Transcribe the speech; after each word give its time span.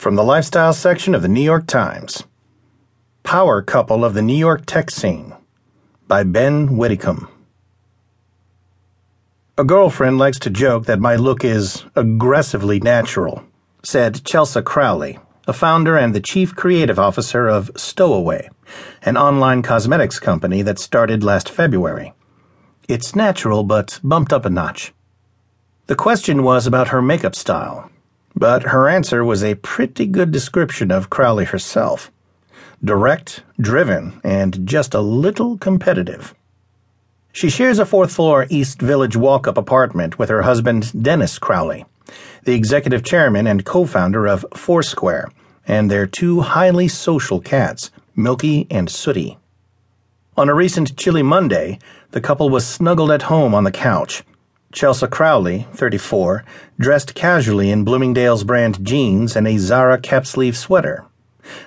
From 0.00 0.14
the 0.14 0.24
lifestyle 0.24 0.72
section 0.72 1.14
of 1.14 1.20
the 1.20 1.28
New 1.28 1.42
York 1.42 1.66
Times 1.66 2.24
Power 3.22 3.60
Couple 3.60 4.02
of 4.02 4.14
the 4.14 4.22
New 4.22 4.32
York 4.32 4.64
Tech 4.64 4.90
Scene 4.90 5.34
by 6.08 6.22
Ben 6.22 6.78
Widdicombe. 6.78 7.28
A 9.58 9.62
girlfriend 9.62 10.16
likes 10.16 10.38
to 10.38 10.48
joke 10.48 10.86
that 10.86 11.00
my 11.00 11.16
look 11.16 11.44
is 11.44 11.84
aggressively 11.94 12.80
natural, 12.80 13.44
said 13.82 14.24
Chelsea 14.24 14.62
Crowley, 14.62 15.18
a 15.46 15.52
founder 15.52 15.98
and 15.98 16.14
the 16.14 16.20
chief 16.20 16.56
creative 16.56 16.98
officer 16.98 17.46
of 17.46 17.70
Stowaway, 17.76 18.48
an 19.02 19.18
online 19.18 19.60
cosmetics 19.60 20.18
company 20.18 20.62
that 20.62 20.78
started 20.78 21.22
last 21.22 21.50
February. 21.50 22.14
It's 22.88 23.14
natural, 23.14 23.64
but 23.64 24.00
bumped 24.02 24.32
up 24.32 24.46
a 24.46 24.50
notch. 24.50 24.94
The 25.88 25.94
question 25.94 26.42
was 26.42 26.66
about 26.66 26.88
her 26.88 27.02
makeup 27.02 27.34
style 27.34 27.90
but 28.40 28.62
her 28.62 28.88
answer 28.88 29.22
was 29.22 29.44
a 29.44 29.54
pretty 29.56 30.06
good 30.06 30.32
description 30.32 30.90
of 30.90 31.10
Crowley 31.10 31.44
herself 31.44 32.10
direct, 32.82 33.42
driven, 33.60 34.18
and 34.24 34.66
just 34.66 34.94
a 34.94 35.02
little 35.02 35.58
competitive. 35.58 36.34
She 37.30 37.50
shares 37.50 37.78
a 37.78 37.84
fourth 37.84 38.10
floor 38.10 38.46
East 38.48 38.80
Village 38.80 39.14
walk 39.14 39.46
up 39.46 39.58
apartment 39.58 40.18
with 40.18 40.30
her 40.30 40.40
husband, 40.40 40.90
Dennis 41.02 41.38
Crowley, 41.38 41.84
the 42.44 42.54
executive 42.54 43.04
chairman 43.04 43.46
and 43.46 43.66
co 43.66 43.84
founder 43.84 44.26
of 44.26 44.46
Foursquare, 44.54 45.28
and 45.68 45.90
their 45.90 46.06
two 46.06 46.40
highly 46.40 46.88
social 46.88 47.38
cats, 47.38 47.90
Milky 48.16 48.66
and 48.70 48.88
Sooty. 48.88 49.36
On 50.38 50.48
a 50.48 50.54
recent 50.54 50.96
chilly 50.96 51.22
Monday, 51.22 51.78
the 52.12 52.22
couple 52.22 52.48
was 52.48 52.66
snuggled 52.66 53.10
at 53.10 53.22
home 53.22 53.54
on 53.54 53.64
the 53.64 53.70
couch 53.70 54.24
Chelsea 54.72 55.08
Crowley, 55.08 55.66
34, 55.72 56.44
dressed 56.78 57.16
casually 57.16 57.72
in 57.72 57.82
Bloomingdale's 57.82 58.44
brand 58.44 58.84
jeans 58.86 59.34
and 59.34 59.48
a 59.48 59.58
Zara 59.58 59.98
cap 59.98 60.24
sleeve 60.24 60.56
sweater. 60.56 61.04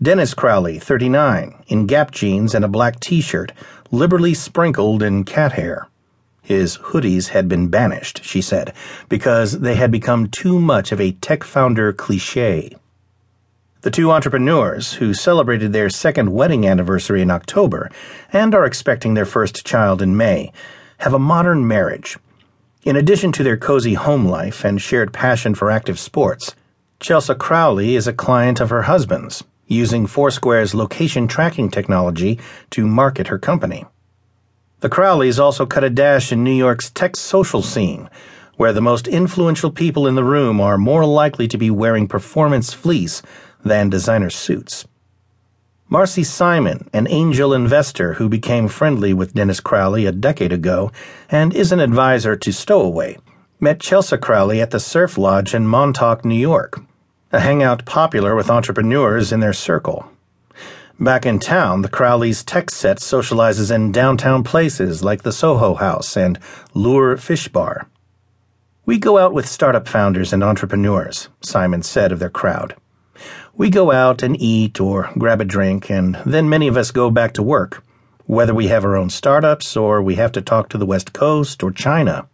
Dennis 0.00 0.32
Crowley, 0.32 0.78
39, 0.78 1.62
in 1.66 1.86
Gap 1.86 2.10
jeans 2.10 2.54
and 2.54 2.64
a 2.64 2.68
black 2.68 2.98
t 2.98 3.20
shirt, 3.20 3.52
liberally 3.90 4.32
sprinkled 4.32 5.02
in 5.02 5.24
cat 5.24 5.52
hair. 5.52 5.88
His 6.40 6.78
hoodies 6.78 7.28
had 7.28 7.48
been 7.48 7.68
banished, 7.68 8.24
she 8.24 8.40
said, 8.40 8.72
because 9.10 9.60
they 9.60 9.74
had 9.74 9.90
become 9.90 10.28
too 10.28 10.58
much 10.58 10.90
of 10.90 11.00
a 11.00 11.12
tech 11.12 11.44
founder 11.44 11.92
cliche. 11.92 12.74
The 13.82 13.90
two 13.90 14.10
entrepreneurs, 14.10 14.94
who 14.94 15.12
celebrated 15.12 15.74
their 15.74 15.90
second 15.90 16.32
wedding 16.32 16.66
anniversary 16.66 17.20
in 17.20 17.30
October 17.30 17.90
and 18.32 18.54
are 18.54 18.64
expecting 18.64 19.12
their 19.12 19.26
first 19.26 19.66
child 19.66 20.00
in 20.00 20.16
May, 20.16 20.50
have 20.98 21.12
a 21.12 21.18
modern 21.18 21.68
marriage 21.68 22.16
in 22.86 22.94
addition 22.94 23.32
to 23.32 23.42
their 23.42 23.56
cozy 23.56 23.94
home 23.94 24.26
life 24.26 24.64
and 24.64 24.80
shared 24.80 25.12
passion 25.12 25.56
for 25.56 25.72
active 25.72 25.98
sports, 25.98 26.54
Chelsea 27.00 27.34
Crowley 27.34 27.96
is 27.96 28.06
a 28.06 28.12
client 28.12 28.60
of 28.60 28.70
her 28.70 28.82
husband's, 28.82 29.42
using 29.66 30.06
Foursquare's 30.06 30.72
location 30.72 31.26
tracking 31.26 31.68
technology 31.68 32.38
to 32.70 32.86
market 32.86 33.26
her 33.26 33.40
company. 33.40 33.84
The 34.80 34.88
Crowleys 34.88 35.40
also 35.40 35.66
cut 35.66 35.82
a 35.82 35.90
dash 35.90 36.30
in 36.30 36.44
New 36.44 36.54
York's 36.54 36.90
tech 36.90 37.16
social 37.16 37.60
scene, 37.60 38.08
where 38.54 38.72
the 38.72 38.80
most 38.80 39.08
influential 39.08 39.72
people 39.72 40.06
in 40.06 40.14
the 40.14 40.22
room 40.22 40.60
are 40.60 40.78
more 40.78 41.04
likely 41.04 41.48
to 41.48 41.58
be 41.58 41.72
wearing 41.72 42.06
performance 42.06 42.72
fleece 42.72 43.20
than 43.64 43.90
designer 43.90 44.30
suits. 44.30 44.86
Marcy 45.88 46.24
Simon, 46.24 46.90
an 46.92 47.06
angel 47.08 47.54
investor 47.54 48.14
who 48.14 48.28
became 48.28 48.66
friendly 48.66 49.14
with 49.14 49.34
Dennis 49.34 49.60
Crowley 49.60 50.04
a 50.04 50.10
decade 50.10 50.52
ago 50.52 50.90
and 51.28 51.54
is 51.54 51.70
an 51.70 51.78
advisor 51.78 52.34
to 52.34 52.52
Stowaway, 52.52 53.18
met 53.60 53.78
Chelsea 53.78 54.16
Crowley 54.16 54.60
at 54.60 54.72
the 54.72 54.80
Surf 54.80 55.16
Lodge 55.16 55.54
in 55.54 55.64
Montauk, 55.64 56.24
New 56.24 56.34
York, 56.34 56.80
a 57.30 57.38
hangout 57.38 57.84
popular 57.84 58.34
with 58.34 58.50
entrepreneurs 58.50 59.30
in 59.30 59.38
their 59.38 59.52
circle. 59.52 60.10
Back 60.98 61.24
in 61.24 61.38
town, 61.38 61.82
the 61.82 61.88
Crowleys' 61.88 62.42
tech 62.44 62.68
set 62.70 62.98
socializes 62.98 63.72
in 63.72 63.92
downtown 63.92 64.42
places 64.42 65.04
like 65.04 65.22
the 65.22 65.30
Soho 65.30 65.74
House 65.74 66.16
and 66.16 66.40
Lure 66.74 67.16
Fish 67.16 67.46
Bar. 67.46 67.86
We 68.86 68.98
go 68.98 69.18
out 69.18 69.32
with 69.32 69.46
startup 69.46 69.86
founders 69.86 70.32
and 70.32 70.42
entrepreneurs, 70.42 71.28
Simon 71.42 71.82
said 71.82 72.10
of 72.10 72.18
their 72.18 72.28
crowd. 72.28 72.74
We 73.54 73.70
go 73.70 73.90
out 73.90 74.22
and 74.22 74.40
eat 74.40 74.80
or 74.80 75.10
grab 75.16 75.40
a 75.40 75.44
drink, 75.44 75.90
and 75.90 76.18
then 76.26 76.48
many 76.48 76.68
of 76.68 76.76
us 76.76 76.90
go 76.90 77.10
back 77.10 77.32
to 77.34 77.42
work, 77.42 77.82
whether 78.26 78.54
we 78.54 78.68
have 78.68 78.84
our 78.84 78.96
own 78.96 79.08
startups 79.08 79.76
or 79.76 80.02
we 80.02 80.16
have 80.16 80.32
to 80.32 80.42
talk 80.42 80.68
to 80.68 80.78
the 80.78 80.86
West 80.86 81.12
Coast 81.12 81.62
or 81.62 81.70
China. 81.70 82.28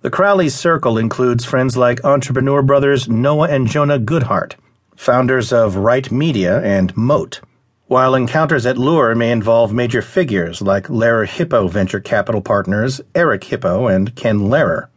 The 0.00 0.10
Crowley 0.10 0.48
circle 0.48 0.98
includes 0.98 1.44
friends 1.44 1.76
like 1.76 2.04
entrepreneur 2.04 2.62
brothers 2.62 3.08
Noah 3.08 3.48
and 3.48 3.66
Jonah 3.66 3.98
Goodhart, 3.98 4.54
founders 4.96 5.52
of 5.52 5.76
Right 5.76 6.10
Media 6.10 6.60
and 6.62 6.94
Moat, 6.96 7.40
while 7.86 8.14
encounters 8.14 8.66
at 8.66 8.76
Lure 8.76 9.14
may 9.14 9.30
involve 9.30 9.72
major 9.72 10.02
figures 10.02 10.60
like 10.60 10.88
Lerer 10.88 11.26
Hippeau 11.26 11.68
venture 11.68 12.00
capital 12.00 12.42
partners 12.42 13.00
Eric 13.14 13.44
Hippeau 13.44 13.86
and 13.86 14.14
Ken 14.14 14.40
Lerer. 14.40 14.88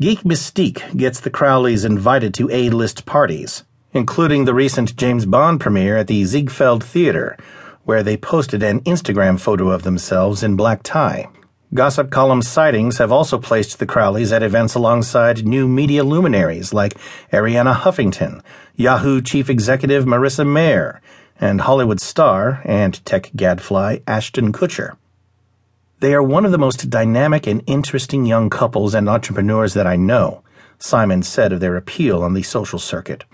Geek 0.00 0.20
Mystique 0.20 0.96
gets 0.96 1.20
the 1.20 1.30
Crowleys 1.30 1.84
invited 1.84 2.34
to 2.34 2.50
A-list 2.50 3.06
parties 3.06 3.62
including 3.94 4.44
the 4.44 4.52
recent 4.52 4.96
James 4.96 5.24
Bond 5.24 5.60
premiere 5.60 5.96
at 5.96 6.08
the 6.08 6.24
Ziegfeld 6.24 6.82
Theater, 6.84 7.38
where 7.84 8.02
they 8.02 8.16
posted 8.16 8.62
an 8.62 8.80
Instagram 8.80 9.38
photo 9.38 9.70
of 9.70 9.84
themselves 9.84 10.42
in 10.42 10.56
black 10.56 10.82
tie. 10.82 11.28
Gossip 11.72 12.10
column 12.10 12.42
sightings 12.42 12.98
have 12.98 13.10
also 13.10 13.38
placed 13.38 13.78
the 13.78 13.86
Crowleys 13.86 14.32
at 14.32 14.42
events 14.42 14.74
alongside 14.74 15.46
new 15.46 15.66
media 15.66 16.04
luminaries 16.04 16.72
like 16.72 16.94
Arianna 17.32 17.74
Huffington, 17.74 18.42
Yahoo 18.76 19.20
chief 19.20 19.48
executive 19.48 20.04
Marissa 20.04 20.46
Mayer, 20.46 21.00
and 21.40 21.60
Hollywood 21.60 22.00
star 22.00 22.62
and 22.64 23.04
tech 23.04 23.30
gadfly 23.34 23.98
Ashton 24.06 24.52
Kutcher. 24.52 24.96
They 26.00 26.14
are 26.14 26.22
one 26.22 26.44
of 26.44 26.52
the 26.52 26.58
most 26.58 26.90
dynamic 26.90 27.46
and 27.46 27.62
interesting 27.66 28.26
young 28.26 28.50
couples 28.50 28.94
and 28.94 29.08
entrepreneurs 29.08 29.74
that 29.74 29.86
I 29.86 29.96
know, 29.96 30.42
Simon 30.78 31.22
said 31.22 31.52
of 31.52 31.60
their 31.60 31.76
appeal 31.76 32.22
on 32.22 32.34
the 32.34 32.42
social 32.42 32.78
circuit. 32.78 33.24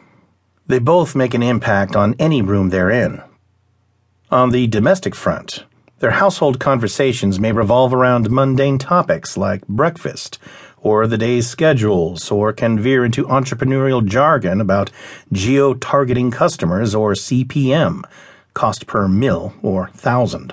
They 0.70 0.78
both 0.78 1.16
make 1.16 1.34
an 1.34 1.42
impact 1.42 1.96
on 1.96 2.14
any 2.20 2.42
room 2.42 2.70
they're 2.70 2.90
in. 2.90 3.20
On 4.30 4.50
the 4.50 4.68
domestic 4.68 5.16
front, 5.16 5.64
their 5.98 6.12
household 6.12 6.60
conversations 6.60 7.40
may 7.40 7.50
revolve 7.50 7.92
around 7.92 8.30
mundane 8.30 8.78
topics 8.78 9.36
like 9.36 9.66
breakfast 9.66 10.38
or 10.78 11.08
the 11.08 11.18
day's 11.18 11.48
schedules, 11.48 12.30
or 12.30 12.52
can 12.52 12.78
veer 12.78 13.04
into 13.04 13.26
entrepreneurial 13.26 14.06
jargon 14.06 14.60
about 14.60 14.92
geo 15.32 15.74
targeting 15.74 16.30
customers 16.30 16.94
or 16.94 17.14
CPM, 17.14 18.04
cost 18.54 18.86
per 18.86 19.08
mill 19.08 19.52
or 19.62 19.88
thousand. 19.88 20.52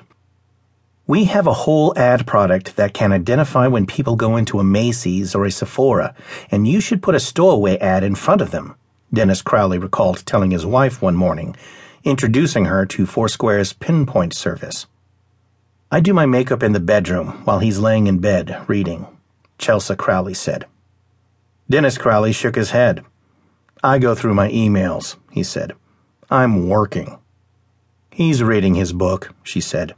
We 1.05 1.25
have 1.25 1.45
a 1.45 1.61
whole 1.61 1.93
ad 1.95 2.25
product 2.25 2.75
that 2.75 2.95
can 2.95 3.11
identify 3.11 3.67
when 3.67 3.85
people 3.85 4.15
go 4.15 4.35
into 4.35 4.59
a 4.59 4.63
Macy's 4.63 5.35
or 5.35 5.45
a 5.45 5.51
Sephora, 5.51 6.15
and 6.49 6.67
you 6.67 6.81
should 6.81 7.03
put 7.03 7.13
a 7.13 7.19
stowaway 7.19 7.77
ad 7.77 8.03
in 8.03 8.15
front 8.15 8.41
of 8.41 8.49
them. 8.49 8.73
Dennis 9.13 9.41
Crowley 9.41 9.77
recalled 9.77 10.25
telling 10.25 10.51
his 10.51 10.65
wife 10.65 11.01
one 11.01 11.15
morning, 11.15 11.55
introducing 12.03 12.65
her 12.65 12.85
to 12.85 13.05
Foursquare's 13.05 13.73
pinpoint 13.73 14.33
service. 14.33 14.85
I 15.91 16.01
do 16.01 16.13
my 16.13 16.25
makeup 16.25 16.63
in 16.63 16.73
the 16.73 16.79
bedroom 16.79 17.41
while 17.45 17.59
he's 17.59 17.79
laying 17.79 18.07
in 18.07 18.19
bed 18.19 18.65
reading, 18.67 19.07
Chelsea 19.57 19.95
Crowley 19.95 20.33
said. 20.33 20.65
Dennis 21.69 21.97
Crowley 21.97 22.33
shook 22.33 22.55
his 22.55 22.71
head. 22.71 23.03
I 23.83 23.99
go 23.99 24.15
through 24.15 24.33
my 24.33 24.49
emails, 24.49 25.15
he 25.31 25.43
said. 25.43 25.73
I'm 26.29 26.67
working. 26.67 27.17
He's 28.11 28.43
reading 28.43 28.75
his 28.75 28.91
book, 28.91 29.33
she 29.43 29.61
said. 29.61 29.93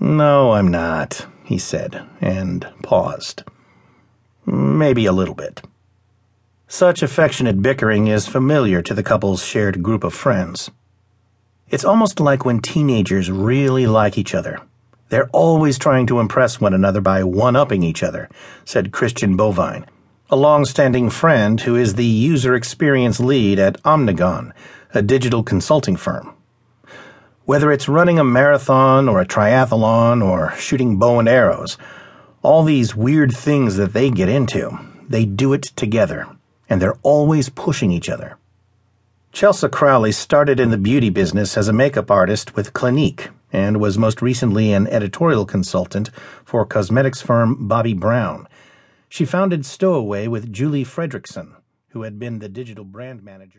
No, 0.00 0.52
I'm 0.52 0.68
not, 0.68 1.26
he 1.44 1.58
said, 1.58 2.06
and 2.20 2.66
paused. 2.82 3.42
Maybe 4.46 5.06
a 5.06 5.12
little 5.12 5.34
bit. 5.34 5.62
Such 6.68 7.00
affectionate 7.00 7.62
bickering 7.62 8.08
is 8.08 8.26
familiar 8.26 8.82
to 8.82 8.92
the 8.92 9.04
couple's 9.04 9.44
shared 9.44 9.84
group 9.84 10.02
of 10.02 10.12
friends. 10.12 10.68
It's 11.70 11.84
almost 11.84 12.18
like 12.18 12.44
when 12.44 12.58
teenagers 12.58 13.30
really 13.30 13.86
like 13.86 14.18
each 14.18 14.34
other. 14.34 14.58
They're 15.08 15.30
always 15.32 15.78
trying 15.78 16.06
to 16.08 16.18
impress 16.18 16.60
one 16.60 16.74
another 16.74 17.00
by 17.00 17.22
one 17.22 17.54
upping 17.54 17.84
each 17.84 18.02
other, 18.02 18.28
said 18.64 18.90
Christian 18.90 19.36
Bovine, 19.36 19.86
a 20.28 20.34
long 20.34 20.64
standing 20.64 21.08
friend 21.08 21.60
who 21.60 21.76
is 21.76 21.94
the 21.94 22.04
user 22.04 22.56
experience 22.56 23.20
lead 23.20 23.60
at 23.60 23.80
Omnigon, 23.84 24.50
a 24.92 25.02
digital 25.02 25.44
consulting 25.44 25.94
firm. 25.94 26.34
Whether 27.44 27.70
it's 27.70 27.88
running 27.88 28.18
a 28.18 28.24
marathon 28.24 29.08
or 29.08 29.20
a 29.20 29.26
triathlon 29.26 30.20
or 30.20 30.52
shooting 30.56 30.98
bow 30.98 31.20
and 31.20 31.28
arrows, 31.28 31.78
all 32.42 32.64
these 32.64 32.96
weird 32.96 33.32
things 33.32 33.76
that 33.76 33.92
they 33.92 34.10
get 34.10 34.28
into, 34.28 34.76
they 35.08 35.24
do 35.24 35.52
it 35.52 35.62
together 35.76 36.26
and 36.68 36.80
they're 36.80 36.98
always 37.02 37.48
pushing 37.48 37.90
each 37.90 38.08
other. 38.08 38.36
Chelsea 39.32 39.68
Crowley 39.68 40.12
started 40.12 40.58
in 40.58 40.70
the 40.70 40.78
beauty 40.78 41.10
business 41.10 41.56
as 41.56 41.68
a 41.68 41.72
makeup 41.72 42.10
artist 42.10 42.56
with 42.56 42.72
Clinique 42.72 43.28
and 43.52 43.80
was 43.80 43.98
most 43.98 44.22
recently 44.22 44.72
an 44.72 44.86
editorial 44.88 45.44
consultant 45.44 46.10
for 46.44 46.64
cosmetics 46.64 47.20
firm 47.20 47.68
Bobbi 47.68 47.98
Brown. 47.98 48.48
She 49.08 49.24
founded 49.24 49.64
Stowaway 49.64 50.26
with 50.26 50.52
Julie 50.52 50.84
Fredrickson, 50.84 51.54
who 51.90 52.02
had 52.02 52.18
been 52.18 52.38
the 52.38 52.48
digital 52.48 52.84
brand 52.84 53.22
manager. 53.22 53.54